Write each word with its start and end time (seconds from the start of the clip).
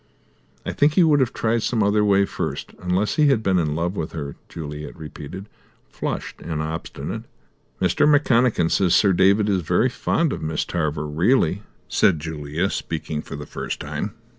"I 0.65 0.71
think 0.73 0.93
he 0.95 1.03
would 1.03 1.19
have 1.19 1.31
tried 1.31 1.61
some 1.61 1.83
other 1.83 2.03
way 2.03 2.25
first, 2.25 2.73
unless 2.79 3.17
he 3.17 3.27
had 3.27 3.43
been 3.43 3.59
in 3.59 3.75
love 3.75 3.95
with 3.95 4.13
her," 4.13 4.35
Juliet 4.49 4.97
repeated, 4.97 5.47
flushed 5.91 6.41
and 6.41 6.59
obstinate. 6.59 7.25
"Mr. 7.79 8.07
McConachan 8.07 8.71
says 8.71 8.95
Sir 8.95 9.13
David 9.13 9.47
is 9.47 9.61
very 9.61 9.89
fond 9.89 10.33
of 10.33 10.41
Miss 10.41 10.65
Tarver, 10.65 11.05
really," 11.05 11.61
said 11.87 12.19
Julia, 12.19 12.71
speaking 12.71 13.21
for 13.21 13.35
the 13.35 13.45
first 13.45 13.79
time. 13.79 14.15